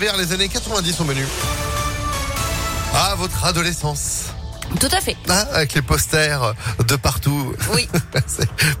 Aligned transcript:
Vers 0.00 0.16
les 0.16 0.32
années 0.32 0.48
90 0.48 0.92
sont 0.92 1.04
venus. 1.04 1.26
Ah, 2.94 3.16
votre 3.16 3.44
adolescence. 3.44 4.26
Tout 4.80 4.88
à 4.92 5.00
fait. 5.00 5.16
Ah, 5.28 5.40
avec 5.54 5.74
les 5.74 5.82
posters 5.82 6.54
de 6.86 6.96
partout. 6.96 7.54
Oui. 7.74 7.88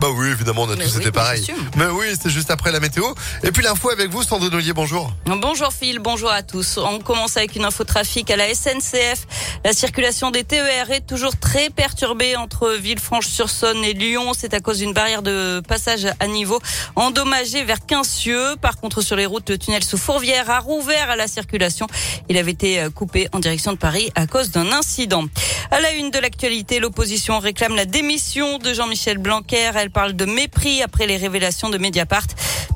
Bah 0.00 0.08
oui, 0.14 0.28
évidemment, 0.28 0.62
on 0.62 0.70
a 0.70 0.76
Mais 0.76 0.84
tous 0.84 0.96
oui, 0.96 1.00
été 1.02 1.10
pareil. 1.10 1.44
Mais 1.76 1.86
oui, 1.86 2.06
c'est 2.20 2.30
juste 2.30 2.50
après 2.50 2.70
la 2.70 2.80
météo. 2.80 3.04
Et 3.42 3.50
puis 3.50 3.62
l'info 3.62 3.90
avec 3.90 4.10
vous, 4.10 4.22
Sandrine 4.22 4.54
Ollier, 4.54 4.72
bonjour. 4.72 5.12
Bonjour 5.26 5.72
Phil, 5.72 5.98
bonjour 5.98 6.30
à 6.30 6.42
tous. 6.42 6.78
On 6.78 7.00
commence 7.00 7.36
avec 7.36 7.56
une 7.56 7.64
info 7.64 7.84
trafic 7.84 8.30
à 8.30 8.36
la 8.36 8.52
SNCF. 8.54 9.26
La 9.64 9.72
circulation 9.72 10.30
des 10.30 10.44
TER 10.44 10.90
est 10.90 11.06
toujours 11.06 11.36
très 11.36 11.70
perturbée 11.70 12.36
entre 12.36 12.76
Villefranche-sur-Saône 12.80 13.84
et 13.84 13.94
Lyon. 13.94 14.32
C'est 14.36 14.54
à 14.54 14.60
cause 14.60 14.78
d'une 14.78 14.92
barrière 14.92 15.22
de 15.22 15.60
passage 15.66 16.06
à 16.20 16.26
niveau 16.26 16.60
endommagée 16.94 17.64
vers 17.64 17.84
Quincieux. 17.84 18.56
Par 18.60 18.76
contre, 18.76 19.00
sur 19.00 19.16
les 19.16 19.26
routes, 19.26 19.50
le 19.50 19.58
tunnel 19.58 19.82
sous 19.82 19.98
Fourvière 19.98 20.50
a 20.50 20.60
rouvert 20.60 21.10
à 21.10 21.16
la 21.16 21.26
circulation. 21.26 21.86
Il 22.28 22.36
avait 22.36 22.52
été 22.52 22.86
coupé 22.94 23.28
en 23.32 23.40
direction 23.40 23.72
de 23.72 23.78
Paris 23.78 24.10
à 24.14 24.26
cause 24.26 24.50
d'un 24.50 24.70
incident. 24.72 25.24
À 25.70 25.80
la 25.80 25.87
une 25.92 26.10
de 26.10 26.18
l'actualité, 26.18 26.80
l'opposition 26.80 27.38
réclame 27.38 27.74
la 27.74 27.84
démission 27.84 28.58
de 28.58 28.74
Jean-Michel 28.74 29.18
Blanquer. 29.18 29.70
Elle 29.74 29.90
parle 29.90 30.14
de 30.14 30.24
mépris 30.24 30.82
après 30.82 31.06
les 31.06 31.16
révélations 31.16 31.70
de 31.70 31.78
Mediapart, 31.78 32.26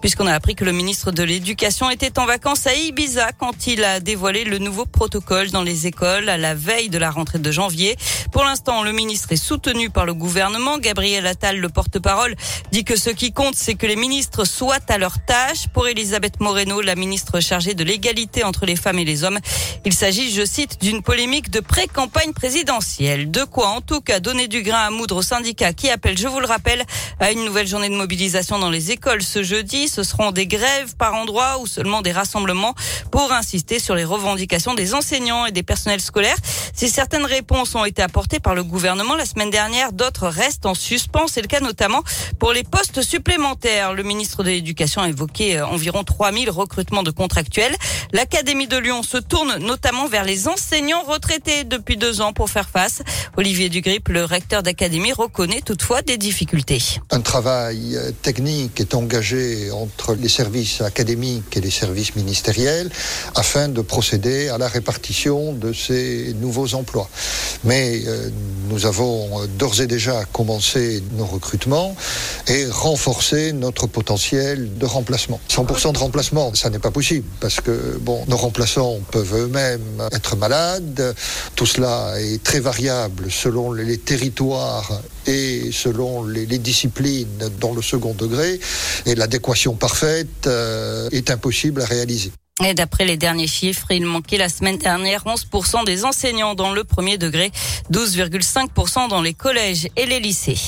puisqu'on 0.02 0.27
a 0.27 0.34
appris 0.34 0.56
que 0.56 0.65
le 0.65 0.73
ministre 0.73 1.12
de 1.12 1.23
l'Éducation 1.23 1.88
était 1.88 2.19
en 2.19 2.27
vacances 2.27 2.66
à 2.66 2.74
Ibiza 2.74 3.30
quand 3.38 3.69
il 3.69 3.84
a 3.84 4.01
dévoilé 4.01 4.43
le 4.43 4.59
nouveau 4.59 4.84
protocole 4.84 5.51
dans 5.51 5.62
les 5.62 5.87
écoles 5.87 6.29
à 6.29 6.37
la 6.37 6.56
veille 6.56 6.91
de 6.91 6.98
la 6.98 7.10
rentrée 7.10 7.38
de 7.38 7.51
janvier. 7.52 7.97
Pour 8.33 8.43
l'instant, 8.43 8.83
le 8.83 8.91
ministre 8.93 9.30
est 9.30 9.37
soutenu 9.37 9.91
par 9.91 10.05
le 10.05 10.12
gouvernement. 10.12 10.79
Gabriel 10.79 11.24
Attal, 11.24 11.59
le 11.59 11.69
porte-parole, 11.69 12.34
dit 12.73 12.83
que 12.83 12.96
ce 12.96 13.10
qui 13.10 13.33
compte, 13.33 13.55
c'est 13.55 13.74
que 13.74 13.87
les 13.87 13.95
ministres 13.95 14.45
soient 14.45 14.79
à 14.88 14.98
leur 14.98 15.24
tâche. 15.24 15.69
Pour 15.73 15.87
Elisabeth 15.87 16.41
Moreno, 16.41 16.80
la 16.80 16.96
ministre 16.96 17.38
chargée 17.38 17.74
de 17.74 17.84
l'égalité 17.84 18.43
entre 18.43 18.66
les 18.66 18.77
femmes 18.77 18.98
et 18.98 19.05
les 19.05 19.23
hommes, 19.23 19.38
il 19.84 19.93
s'agit, 19.93 20.32
je 20.32 20.45
cite, 20.45 20.80
d'une 20.80 21.02
polémique 21.02 21.48
de 21.51 21.60
pré-campagne 21.60 22.32
présidentielle. 22.32 23.30
De 23.30 23.45
quoi, 23.45 23.69
en 23.69 23.80
tout 23.80 24.01
cas, 24.01 24.19
donner 24.19 24.48
du 24.48 24.63
grain 24.63 24.87
à 24.87 24.91
moudre 24.91 25.16
aux 25.16 25.23
syndicats 25.23 25.73
qui 25.73 25.91
appellent, 25.91 26.19
je 26.19 26.26
vous 26.26 26.41
le 26.41 26.46
rappelle, 26.46 26.82
à 27.21 27.30
une 27.30 27.45
nouvelle 27.45 27.69
journée 27.69 27.88
de 27.88 27.95
mobilisation 27.95 28.59
dans 28.59 28.71
les 28.71 28.91
écoles 28.91 29.23
ce 29.23 29.45
jeudi. 29.45 29.91
Ce 29.93 30.04
seront 30.04 30.32
des 30.32 30.46
grèves 30.46 30.96
par 30.96 31.15
endroit 31.15 31.59
ou 31.60 31.66
seulement 31.66 32.01
des 32.01 32.12
rassemblements 32.12 32.74
pour 33.10 33.30
insister 33.30 33.79
sur 33.79 33.95
les 33.95 34.04
revendications 34.04 34.73
des 34.73 34.95
enseignants 34.95 35.45
et 35.45 35.52
des 35.52 35.62
personnels 35.62 36.01
scolaires. 36.01 36.38
Si 36.74 36.88
certaines 36.88 37.26
réponses 37.26 37.74
ont 37.74 37.85
été 37.85 38.01
apportées 38.01 38.40
par 38.40 38.54
le 38.54 38.65
gouvernement 38.65 39.16
la 39.16 39.26
semaine 39.26 39.51
dernière, 39.51 39.93
d'autres 39.93 40.29
restent 40.29 40.65
en 40.65 40.73
suspens. 40.73 41.26
C'est 41.29 41.43
le 41.43 41.46
cas 41.46 41.60
notamment 41.60 42.02
pour 42.38 42.54
les 42.54 42.65
postes 42.65 43.02
supplémentaires. 43.02 43.93
Le 43.93 44.02
ministre 44.02 44.43
de 44.43 44.48
l'Éducation 44.48 45.02
a 45.02 45.09
évoqué 45.10 45.59
euh, 45.59 45.66
environ 45.66 46.04
3000 46.04 46.48
recrutements 46.48 47.02
de 47.02 47.10
contractuels. 47.10 47.76
L'Académie 48.13 48.68
de 48.68 48.79
Lyon 48.79 49.02
se 49.02 49.18
tourne 49.18 49.59
notamment 49.59 50.07
vers 50.07 50.24
les 50.24 50.48
enseignants 50.48 51.02
retraités 51.02 51.65
depuis 51.65 51.98
deux 51.98 52.23
ans 52.23 52.32
pour 52.32 52.48
faire 52.48 52.70
face. 52.70 53.02
Olivier 53.37 53.68
Dugrip, 53.68 54.09
le 54.09 54.24
recteur 54.24 54.63
d'Académie, 54.63 55.13
reconnaît 55.13 55.60
toutefois 55.60 56.01
des 56.01 56.16
difficultés. 56.16 56.82
Un 57.10 57.20
travail 57.20 57.96
euh, 57.96 58.10
technique 58.23 58.80
est 58.80 58.95
engagé 58.95 59.70
entre 59.83 60.15
les 60.15 60.29
services 60.29 60.80
académiques 60.80 61.57
et 61.57 61.61
les 61.61 61.71
services 61.71 62.15
ministériels 62.16 62.91
afin 63.35 63.69
de 63.69 63.80
procéder 63.80 64.49
à 64.49 64.59
la 64.59 64.69
répartition 64.69 65.53
de 65.53 65.72
ces 65.72 66.34
nouveaux 66.41 66.75
emplois. 66.75 67.09
Mais 67.65 68.03
euh, 68.06 68.31
nous 68.69 68.87
avons 68.87 69.43
euh, 69.43 69.47
d'ores 69.59 69.81
et 69.81 69.87
déjà 69.87 70.25
commencé 70.33 71.03
nos 71.12 71.27
recrutements 71.27 71.94
et 72.49 72.66
renforcé 72.66 73.53
notre 73.53 73.87
potentiel 73.87 74.78
de 74.78 74.87
remplacement. 74.87 75.41
100% 75.49 75.93
de 75.93 75.99
remplacement, 75.99 76.55
ça 76.55 76.71
n'est 76.71 76.78
pas 76.78 76.91
possible 76.91 77.27
parce 77.41 77.60
que 77.60 77.99
bon, 78.00 78.25
nos 78.28 78.37
remplaçants 78.37 78.99
peuvent 79.10 79.34
eux-mêmes 79.34 80.09
être 80.12 80.37
malades. 80.37 81.15
Tout 81.56 81.66
cela 81.66 82.15
est 82.19 82.43
très 82.43 82.60
variable 82.60 83.31
selon 83.31 83.72
les 83.72 83.99
territoires 83.99 85.00
et 85.26 85.70
selon 85.72 86.25
les, 86.25 86.47
disciplines 86.58 87.50
dans 87.60 87.72
le 87.72 87.82
second 87.82 88.14
degré. 88.14 88.60
Et 89.06 89.14
l'adéquation 89.14 89.74
parfaite 89.74 90.47
euh, 90.47 91.08
est 91.12 91.30
impossible 91.30 91.82
à 91.82 91.84
réaliser. 91.84 92.32
Et 92.64 92.74
d'après 92.74 93.04
les 93.04 93.16
derniers 93.16 93.47
chiffres, 93.47 93.91
il 93.91 94.04
manquait 94.04 94.36
la 94.36 94.48
semaine 94.48 94.76
dernière 94.76 95.24
11% 95.24 95.84
des 95.84 96.04
enseignants 96.04 96.54
dans 96.54 96.72
le 96.72 96.84
premier 96.84 97.19
degré, 97.19 97.50
12,5% 97.91 99.08
dans 99.08 99.22
les 99.22 99.34
collèges 99.34 99.88
et 99.97 100.06
les 100.06 100.20
lycées. 100.20 100.58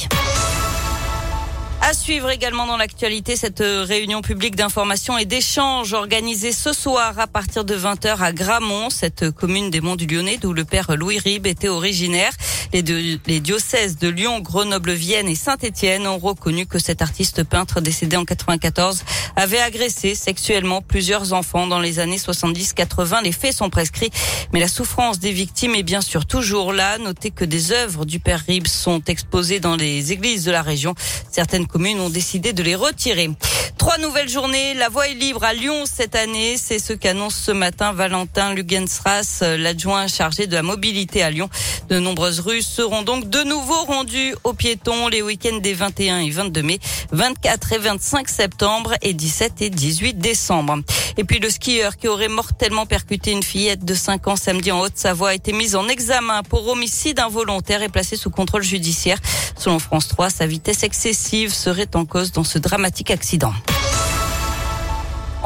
À 1.86 1.92
suivre 1.92 2.30
également 2.30 2.66
dans 2.66 2.78
l'actualité 2.78 3.36
cette 3.36 3.62
réunion 3.62 4.22
publique 4.22 4.56
d'information 4.56 5.18
et 5.18 5.26
d'échange 5.26 5.92
organisée 5.92 6.52
ce 6.52 6.72
soir 6.72 7.18
à 7.18 7.26
partir 7.26 7.66
de 7.66 7.76
20h 7.76 8.22
à 8.22 8.32
Gramont, 8.32 8.88
cette 8.88 9.30
commune 9.30 9.68
des 9.68 9.82
Monts 9.82 9.96
du 9.96 10.06
Lyonnais 10.06 10.38
d'où 10.40 10.54
le 10.54 10.64
père 10.64 10.96
Louis 10.96 11.18
Ribes 11.18 11.46
était 11.46 11.68
originaire. 11.68 12.32
Les, 12.74 13.38
diocèses 13.38 13.98
de 13.98 14.08
Lyon, 14.08 14.40
Grenoble, 14.40 14.90
Vienne 14.90 15.28
et 15.28 15.36
Saint-Étienne 15.36 16.08
ont 16.08 16.18
reconnu 16.18 16.66
que 16.66 16.80
cet 16.80 17.02
artiste 17.02 17.44
peintre 17.44 17.80
décédé 17.80 18.16
en 18.16 18.24
94 18.24 19.04
avait 19.36 19.60
agressé 19.60 20.16
sexuellement 20.16 20.82
plusieurs 20.82 21.34
enfants 21.34 21.68
dans 21.68 21.78
les 21.78 22.00
années 22.00 22.16
70-80. 22.16 23.22
Les 23.22 23.30
faits 23.30 23.54
sont 23.54 23.70
prescrits, 23.70 24.10
mais 24.52 24.58
la 24.58 24.66
souffrance 24.66 25.20
des 25.20 25.30
victimes 25.30 25.76
est 25.76 25.84
bien 25.84 26.00
sûr 26.00 26.26
toujours 26.26 26.72
là. 26.72 26.98
Notez 26.98 27.30
que 27.30 27.44
des 27.44 27.70
œuvres 27.70 28.04
du 28.04 28.18
père 28.18 28.42
Ribes 28.44 28.66
sont 28.66 29.02
exposées 29.06 29.60
dans 29.60 29.76
les 29.76 30.10
églises 30.10 30.44
de 30.44 30.50
la 30.50 30.62
région. 30.62 30.96
Certaines 31.30 31.68
communes 31.68 32.00
ont 32.00 32.10
décidé 32.10 32.52
de 32.52 32.64
les 32.64 32.74
retirer. 32.74 33.30
Trois 33.78 33.98
nouvelles 33.98 34.28
journées. 34.28 34.74
La 34.74 34.88
voie 34.88 35.08
est 35.08 35.14
libre 35.14 35.44
à 35.44 35.52
Lyon 35.52 35.84
cette 35.84 36.14
année. 36.14 36.56
C'est 36.56 36.78
ce 36.78 36.92
qu'annonce 36.92 37.34
ce 37.34 37.50
matin 37.50 37.92
Valentin 37.92 38.54
Lugensras, 38.54 39.42
l'adjoint 39.58 40.06
chargé 40.06 40.46
de 40.46 40.54
la 40.54 40.62
mobilité 40.62 41.22
à 41.22 41.30
Lyon. 41.30 41.48
De 41.88 41.98
nombreuses 41.98 42.40
rues 42.40 42.62
seront 42.62 43.02
donc 43.02 43.28
de 43.28 43.42
nouveau 43.42 43.84
rendues 43.84 44.34
aux 44.44 44.52
piétons 44.54 45.08
les 45.08 45.22
week-ends 45.22 45.58
des 45.58 45.74
21 45.74 46.20
et 46.20 46.30
22 46.30 46.62
mai, 46.62 46.78
24 47.12 47.72
et 47.72 47.78
25 47.78 48.28
septembre 48.28 48.94
et 49.02 49.12
17 49.12 49.60
et 49.62 49.70
18 49.70 50.18
décembre. 50.18 50.78
Et 51.16 51.24
puis 51.24 51.38
le 51.38 51.48
skieur 51.48 51.96
qui 51.96 52.08
aurait 52.08 52.28
mortellement 52.28 52.86
percuté 52.86 53.30
une 53.30 53.42
fillette 53.42 53.84
de 53.84 53.94
5 53.94 54.28
ans 54.28 54.36
samedi 54.36 54.72
en 54.72 54.80
Haute-Savoie 54.80 55.30
a 55.30 55.34
été 55.34 55.52
mis 55.52 55.76
en 55.76 55.88
examen 55.88 56.42
pour 56.42 56.66
homicide 56.68 57.20
involontaire 57.20 57.82
et 57.82 57.88
placé 57.88 58.16
sous 58.16 58.30
contrôle 58.30 58.62
judiciaire. 58.62 59.18
Selon 59.56 59.78
France 59.78 60.08
3, 60.08 60.30
sa 60.30 60.46
vitesse 60.46 60.82
excessive 60.82 61.52
serait 61.52 61.94
en 61.94 62.04
cause 62.04 62.32
dans 62.32 62.44
ce 62.44 62.58
dramatique 62.58 63.10
accident. 63.10 63.52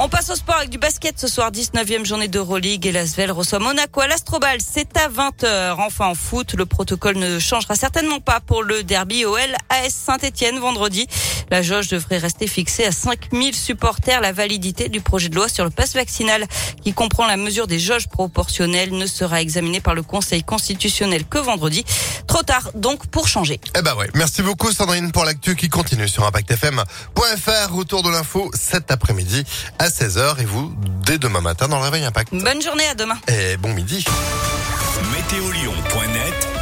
On 0.00 0.08
passe 0.08 0.30
au 0.30 0.36
sport 0.36 0.54
avec 0.54 0.70
du 0.70 0.78
basket 0.78 1.18
ce 1.18 1.26
soir, 1.26 1.50
19e 1.50 2.06
journée 2.06 2.28
d'Euroleague 2.28 2.86
et 2.86 2.92
l'Asvel 2.92 3.32
reçoit 3.32 3.58
Monaco 3.58 4.00
à 4.00 4.06
l'Astrobal. 4.06 4.58
C'est 4.60 4.96
à 4.96 5.08
20h. 5.08 5.74
Enfin 5.78 6.06
en 6.06 6.14
foot, 6.14 6.54
le 6.54 6.66
protocole 6.66 7.16
ne 7.16 7.40
changera 7.40 7.74
certainement 7.74 8.20
pas 8.20 8.38
pour 8.38 8.62
le 8.62 8.84
derby 8.84 9.24
OL 9.24 9.40
AS 9.70 9.88
Saint-Etienne 9.88 10.60
vendredi. 10.60 11.08
La 11.50 11.62
jauge 11.62 11.88
devrait 11.88 12.18
rester 12.18 12.46
fixée 12.46 12.84
à 12.84 12.92
5000 12.92 13.56
supporters. 13.56 14.20
La 14.20 14.30
validité 14.30 14.88
du 14.88 15.00
projet 15.00 15.30
de 15.30 15.34
loi 15.34 15.48
sur 15.48 15.64
le 15.64 15.70
passe 15.70 15.94
vaccinal 15.94 16.46
qui 16.84 16.92
comprend 16.92 17.26
la 17.26 17.36
mesure 17.36 17.66
des 17.66 17.80
jauges 17.80 18.06
proportionnelles 18.06 18.92
ne 18.92 19.06
sera 19.06 19.42
examinée 19.42 19.80
par 19.80 19.96
le 19.96 20.02
Conseil 20.02 20.44
constitutionnel 20.44 21.24
que 21.24 21.38
vendredi. 21.38 21.84
Trop 22.28 22.44
tard 22.44 22.70
donc 22.76 23.08
pour 23.08 23.26
changer. 23.26 23.58
Eh 23.76 23.82
ben 23.82 23.96
ouais. 23.96 24.08
Merci 24.14 24.42
beaucoup, 24.42 24.70
Sandrine, 24.70 25.10
pour 25.10 25.24
l'actu 25.24 25.56
qui 25.56 25.68
continue 25.68 26.06
sur 26.06 26.24
ImpactFM.fr. 26.24 27.74
Retour 27.74 28.04
de 28.04 28.10
l'info 28.10 28.48
cet 28.54 28.92
après-midi 28.92 29.44
16h 29.88 30.40
et 30.40 30.44
vous, 30.44 30.72
dès 31.04 31.18
demain 31.18 31.40
matin 31.40 31.68
dans 31.68 31.78
le 31.78 31.84
Réveil 31.84 32.04
Impact. 32.04 32.32
Bonne 32.32 32.62
journée 32.62 32.86
à 32.86 32.94
demain. 32.94 33.18
Et 33.28 33.56
bon 33.56 33.72
midi. 33.72 34.04